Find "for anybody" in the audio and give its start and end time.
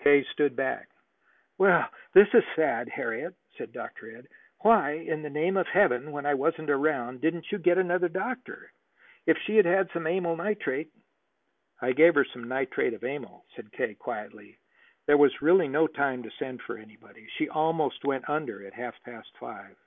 16.60-17.26